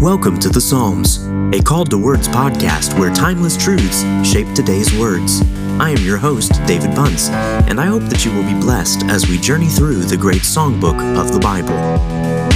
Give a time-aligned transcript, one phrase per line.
[0.00, 5.42] Welcome to the Psalms, a Called to Words podcast where timeless truths shape today's words.
[5.78, 9.28] I am your host, David Bunce, and I hope that you will be blessed as
[9.28, 12.49] we journey through the great songbook of the Bible.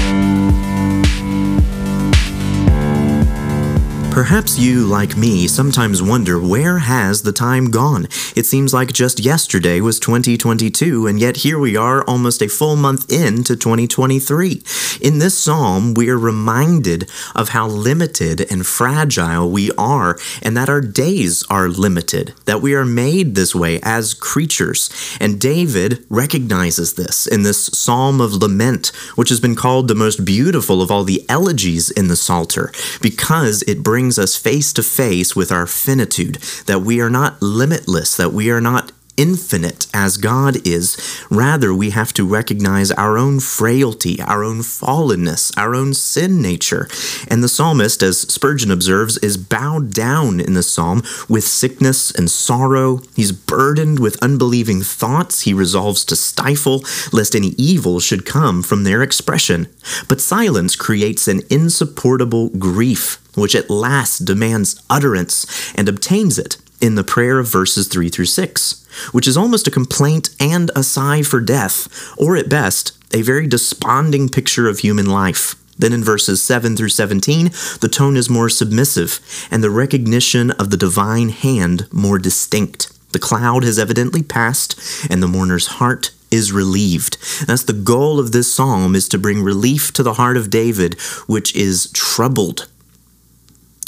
[4.14, 8.04] Perhaps you, like me, sometimes wonder where has the time gone?
[8.36, 12.76] It seems like just yesterday was 2022, and yet here we are almost a full
[12.76, 14.62] month into 2023.
[15.00, 20.68] In this psalm, we are reminded of how limited and fragile we are, and that
[20.68, 24.90] our days are limited, that we are made this way as creatures.
[25.18, 30.24] And David recognizes this in this psalm of lament, which has been called the most
[30.24, 32.70] beautiful of all the elegies in the Psalter,
[33.02, 36.34] because it brings brings us face to face with our finitude,
[36.66, 40.98] that we are not limitless, that we are not infinite as God is.
[41.30, 46.88] Rather, we have to recognize our own frailty, our own fallenness, our own sin nature.
[47.28, 52.30] And the psalmist, as Spurgeon observes, is bowed down in the psalm with sickness and
[52.30, 53.00] sorrow.
[53.14, 58.84] He's burdened with unbelieving thoughts he resolves to stifle, lest any evil should come from
[58.84, 59.68] their expression.
[60.08, 66.94] But silence creates an insupportable grief, which at last demands utterance and obtains it in
[66.94, 71.22] the prayer of verses 3 through 6, which is almost a complaint and a sigh
[71.22, 75.54] for death, or at best, a very desponding picture of human life.
[75.78, 77.46] Then in verses 7 through 17,
[77.80, 82.90] the tone is more submissive, and the recognition of the divine hand more distinct.
[83.12, 84.78] The cloud has evidently passed,
[85.10, 87.16] and the mourner's heart is relieved.
[87.46, 91.00] That's the goal of this psalm is to bring relief to the heart of David,
[91.26, 92.68] which is troubled.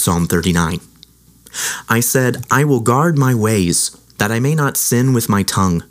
[0.06, 0.78] Psalm 39.
[1.88, 5.82] I said, I will guard my ways, that I may not sin with my tongue.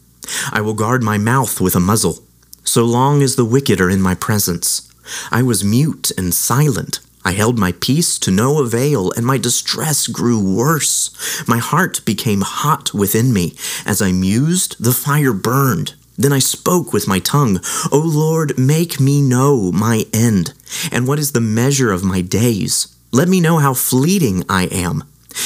[0.54, 2.24] I will guard my mouth with a muzzle,
[2.64, 4.90] so long as the wicked are in my presence.
[5.34, 7.02] I was mute and silent.
[7.26, 11.12] I held my peace to no avail, and my distress grew worse.
[11.46, 13.54] My heart became hot within me.
[13.86, 15.96] As I mused, the fire burned.
[16.18, 17.60] Then I spoke with my tongue,
[17.92, 20.54] O Lord, make me know my end,
[20.90, 22.95] and what is the measure of my days.
[23.16, 25.06] Let me know how fleeting I am.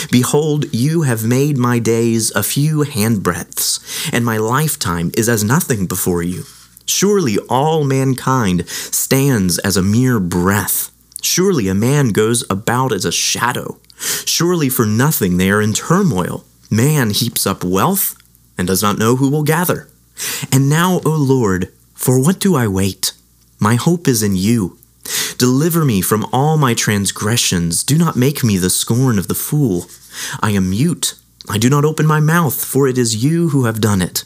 [0.09, 5.85] Behold, you have made my days a few handbreadths, and my lifetime is as nothing
[5.85, 6.46] before you.
[6.88, 10.90] Surely all mankind stands as a mere breath.
[11.22, 13.78] Surely a man goes about as a shadow.
[14.25, 16.46] Surely for nothing they are in turmoil.
[16.72, 18.16] Man heaps up wealth
[18.57, 19.88] and does not know who will gather.
[20.51, 23.13] And now, O Lord, for what do I wait?
[23.59, 24.78] My hope is in you.
[25.39, 27.85] Deliver me from all my transgressions.
[27.85, 29.85] Do not make me the scorn of the fool.
[30.41, 31.16] I am mute.
[31.47, 34.25] I do not open my mouth, for it is you who have done it.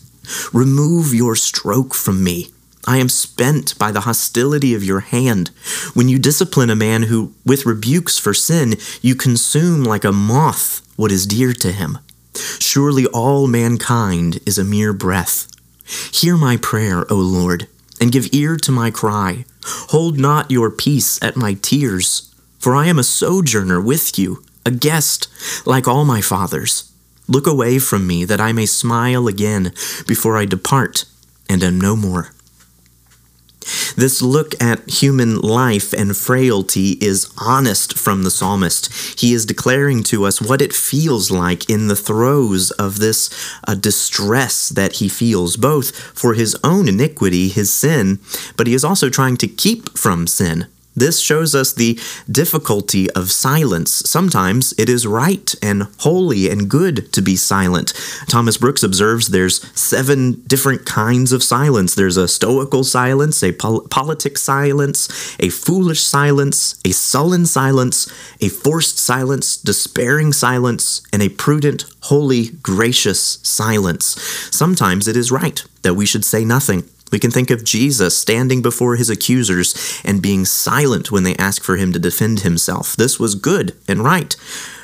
[0.52, 2.48] Remove your stroke from me.
[2.88, 5.52] I am spent by the hostility of your hand.
[5.94, 10.82] When you discipline a man who, with rebukes for sin, you consume like a moth
[10.96, 12.00] what is dear to him.
[12.60, 15.46] Surely all mankind is a mere breath.
[16.12, 17.68] Hear my prayer, O Lord,
[18.02, 19.46] and give ear to my cry.
[19.90, 24.72] Hold not your peace at my tears, for I am a sojourner with you, a
[24.72, 25.28] guest
[25.66, 26.92] like all my fathers.
[27.28, 29.74] Look away from me that I may smile again
[30.08, 31.06] before I depart
[31.48, 32.33] and am no more.
[33.96, 39.20] This look at human life and frailty is honest from the psalmist.
[39.20, 43.30] He is declaring to us what it feels like in the throes of this
[43.68, 48.20] uh, distress that he feels, both for his own iniquity, his sin,
[48.58, 50.68] but he is also trying to keep from sin.
[50.96, 52.00] This shows us the
[52.30, 53.92] difficulty of silence.
[54.10, 57.94] Sometimes it is right and holy and good to be silent.
[58.28, 61.96] Thomas Brooks observes there's seven different kinds of silence.
[61.96, 68.50] There's a stoical silence, a pol- politic silence, a foolish silence, a sullen silence, a
[68.50, 74.22] forced silence, despairing silence, and a prudent, holy, gracious silence.
[74.52, 76.84] Sometimes it is right that we should say nothing.
[77.14, 81.62] We can think of Jesus standing before his accusers and being silent when they ask
[81.62, 82.96] for him to defend himself.
[82.96, 84.36] This was good and right.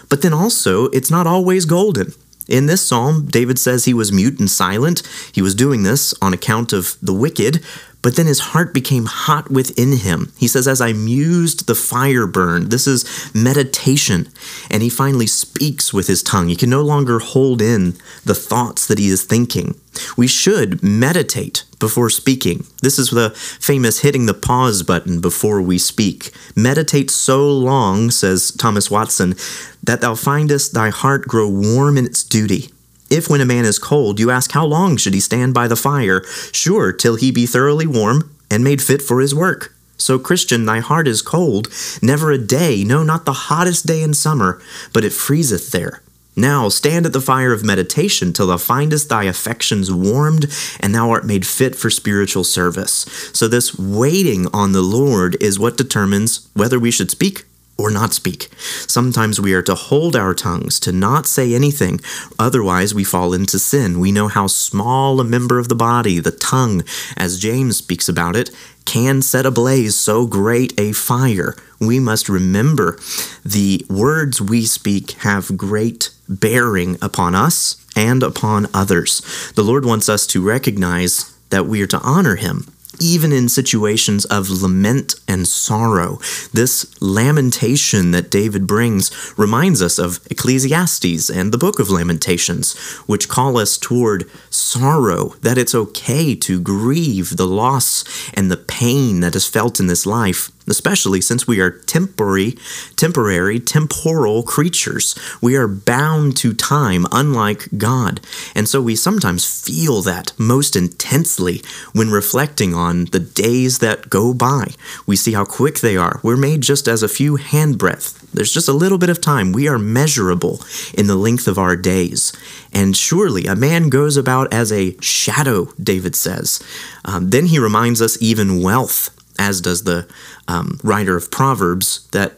[0.10, 2.14] But then also, it's not always golden.
[2.48, 5.02] In this psalm, David says he was mute and silent.
[5.32, 7.64] He was doing this on account of the wicked,
[8.02, 10.32] but then his heart became hot within him.
[10.38, 12.72] He says, As I mused, the fire burned.
[12.72, 14.30] This is meditation.
[14.72, 16.48] And he finally speaks with his tongue.
[16.48, 19.80] He can no longer hold in the thoughts that he is thinking.
[20.16, 22.66] We should meditate before speaking.
[22.82, 26.32] This is the famous hitting the pause button before we speak.
[26.56, 29.36] Meditate so long, says Thomas Watson,
[29.84, 32.70] that thou findest thy heart grow warm in its duty.
[33.10, 35.76] If when a man is cold, you ask how long should he stand by the
[35.76, 39.74] fire, sure, till he be thoroughly warm and made fit for his work.
[39.98, 41.68] So, Christian, thy heart is cold,
[42.02, 44.62] never a day, no, not the hottest day in summer,
[44.94, 46.02] but it freezeth there.
[46.36, 50.46] Now stand at the fire of meditation till thou findest thy affections warmed
[50.80, 53.06] and thou art made fit for spiritual service.
[53.34, 57.46] So, this waiting on the Lord is what determines whether we should speak
[57.80, 58.50] or not speak.
[58.88, 62.02] Sometimes we are to hold our tongues, to not say anything,
[62.38, 64.00] otherwise we fall into sin.
[64.00, 66.84] We know how small a member of the body, the tongue,
[67.16, 68.52] as James speaks about it,
[68.86, 71.56] can set ablaze so great a fire.
[71.80, 73.00] We must remember
[73.46, 79.52] the words we speak have great bearing upon us and upon others.
[79.56, 82.68] The Lord wants us to recognize that we are to honor Him
[83.00, 86.20] even in situations of lament and sorrow.
[86.54, 93.30] This lamentation that David brings reminds us of Ecclesiastes and the book of Lamentations, which
[93.30, 98.04] call us toward sorrow, that it's okay to grieve the loss
[98.34, 102.58] and the pain that is felt in this life especially since we are temporary,
[102.96, 105.18] temporary, temporal creatures.
[105.42, 108.22] We are bound to time, unlike God.
[108.56, 111.62] And so we sometimes feel that most intensely
[111.94, 114.74] when reflecting on the days that go by.
[115.06, 116.20] We see how quick they are.
[116.24, 118.32] We're made just as a few handbreadth.
[118.32, 119.52] There's just a little bit of time.
[119.52, 120.62] We are measurable
[120.94, 122.32] in the length of our days.
[122.72, 126.62] And surely a man goes about as a shadow, David says.
[127.06, 129.10] Um, then he reminds us even wealth
[129.40, 130.08] as does the
[130.48, 132.34] um, writer of Proverbs, that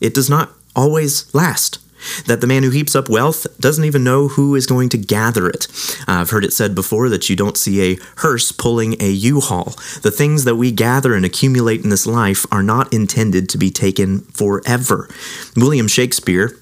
[0.00, 1.78] it does not always last.
[2.26, 5.48] That the man who heaps up wealth doesn't even know who is going to gather
[5.48, 5.66] it.
[6.06, 9.40] Uh, I've heard it said before that you don't see a hearse pulling a U
[9.40, 9.74] haul.
[10.02, 13.70] The things that we gather and accumulate in this life are not intended to be
[13.72, 15.08] taken forever.
[15.56, 16.56] William Shakespeare,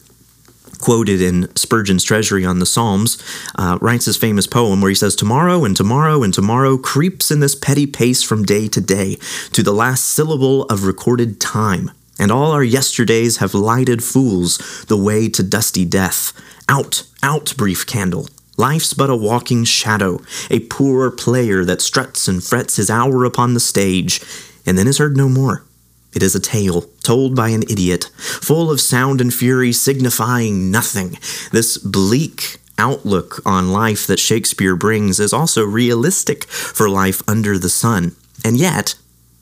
[0.79, 3.23] quoted in Spurgeon's Treasury on the Psalms,
[3.57, 7.41] uh, writes his famous poem where he says, Tomorrow and tomorrow and tomorrow creeps in
[7.41, 9.17] this petty pace from day to day
[9.53, 11.91] to the last syllable of recorded time.
[12.19, 16.33] And all our yesterdays have lighted fools the way to dusty death.
[16.69, 18.29] Out, out, brief candle.
[18.57, 23.53] Life's but a walking shadow, a poor player that struts and frets his hour upon
[23.53, 24.23] the stage,
[24.65, 25.65] and then is heard no more.
[26.17, 31.19] It is a tale told by an idiot, full of sound and fury, signifying nothing.
[31.53, 37.69] This bleak outlook on life that Shakespeare brings is also realistic for life under the
[37.69, 38.17] sun.
[38.43, 38.95] And yet,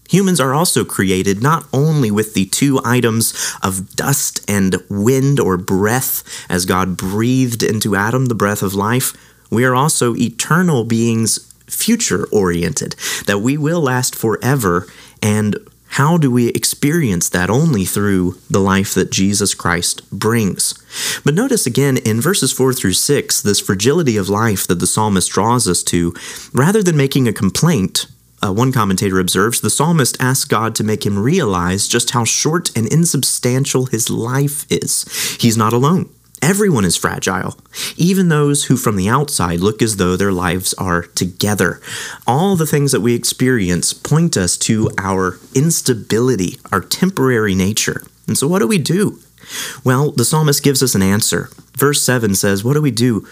[0.08, 5.56] humans are also created not only with the two items of dust and wind or
[5.56, 9.12] breath, as God breathed into Adam the breath of life,
[9.48, 14.88] we are also eternal beings, future oriented, that we will last forever
[15.22, 15.56] and
[15.94, 17.48] how do we experience that?
[17.48, 20.74] Only through the life that Jesus Christ brings.
[21.24, 25.30] But notice again in verses 4 through 6, this fragility of life that the psalmist
[25.30, 26.12] draws us to,
[26.52, 28.06] rather than making a complaint,
[28.44, 32.76] uh, one commentator observes, the psalmist asks God to make him realize just how short
[32.76, 35.04] and insubstantial his life is.
[35.40, 36.13] He's not alone.
[36.44, 37.56] Everyone is fragile,
[37.96, 41.80] even those who from the outside look as though their lives are together.
[42.26, 48.02] All the things that we experience point us to our instability, our temporary nature.
[48.26, 49.20] And so, what do we do?
[49.84, 51.48] Well, the psalmist gives us an answer.
[51.78, 53.26] Verse 7 says, What do we do?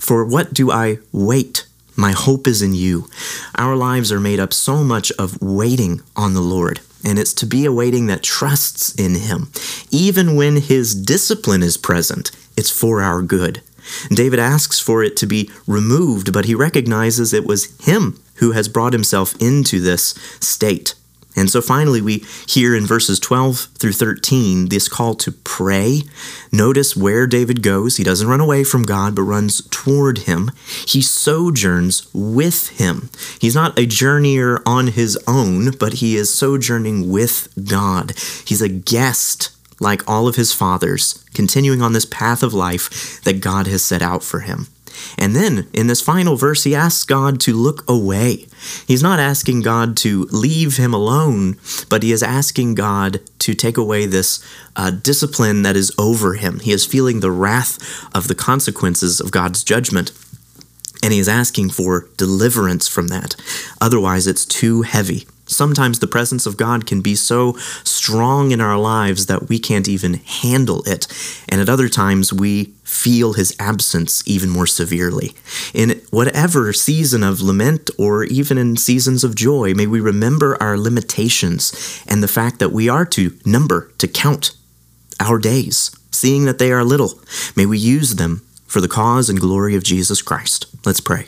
[0.00, 1.68] For what do I wait?
[1.94, 3.08] My hope is in you.
[3.54, 7.46] Our lives are made up so much of waiting on the Lord and it's to
[7.46, 9.50] be a waiting that trusts in Him.
[9.90, 13.62] Even when His discipline is present, it's for our good.
[14.10, 18.68] David asks for it to be removed, but he recognizes it was Him who has
[18.68, 20.94] brought Himself into this state.
[21.36, 26.02] And so finally, we hear in verses 12 through 13 this call to pray.
[26.50, 27.96] Notice where David goes.
[27.96, 30.50] He doesn't run away from God, but runs toward him.
[30.86, 33.10] He sojourns with him.
[33.40, 38.12] He's not a journeyer on his own, but he is sojourning with God.
[38.44, 43.40] He's a guest like all of his fathers, continuing on this path of life that
[43.40, 44.68] God has set out for him.
[45.16, 48.46] And then in this final verse, he asks God to look away.
[48.86, 51.56] He's not asking God to leave him alone,
[51.88, 54.44] but he is asking God to take away this
[54.76, 56.60] uh, discipline that is over him.
[56.60, 57.78] He is feeling the wrath
[58.14, 60.12] of the consequences of God's judgment.
[61.02, 63.34] And he is asking for deliverance from that.
[63.80, 65.26] Otherwise, it's too heavy.
[65.50, 67.54] Sometimes the presence of God can be so
[67.84, 71.06] strong in our lives that we can't even handle it.
[71.48, 75.32] And at other times, we feel his absence even more severely.
[75.74, 80.78] In whatever season of lament or even in seasons of joy, may we remember our
[80.78, 84.52] limitations and the fact that we are to number, to count
[85.18, 87.20] our days, seeing that they are little.
[87.56, 90.66] May we use them for the cause and glory of Jesus Christ.
[90.86, 91.26] Let's pray.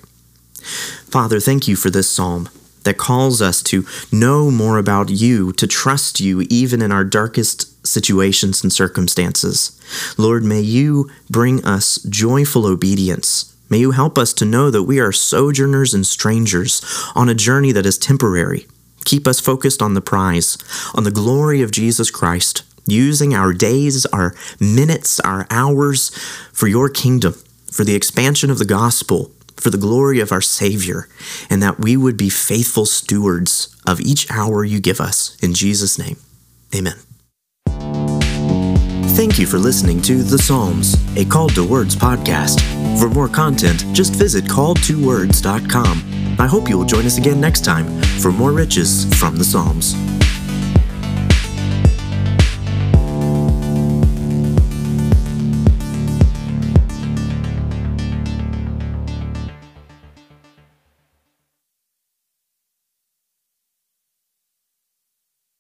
[1.11, 2.49] Father, thank you for this psalm.
[2.83, 7.87] That calls us to know more about you, to trust you even in our darkest
[7.87, 9.79] situations and circumstances.
[10.17, 13.55] Lord, may you bring us joyful obedience.
[13.69, 16.83] May you help us to know that we are sojourners and strangers
[17.15, 18.67] on a journey that is temporary.
[19.05, 20.59] Keep us focused on the prize,
[20.95, 26.11] on the glory of Jesus Christ, using our days, our minutes, our hours
[26.53, 27.35] for your kingdom,
[27.73, 31.09] for the expansion of the gospel, for the glory of our Savior,
[31.49, 35.37] and that we would be faithful stewards of each hour you give us.
[35.43, 36.17] In Jesus' name,
[36.75, 36.99] amen.
[39.15, 42.61] Thank you for listening to The Psalms, a Called to Words podcast.
[42.99, 46.37] For more content, just visit calledtowords.com.
[46.39, 47.87] I hope you will join us again next time
[48.21, 49.95] for more riches from the Psalms.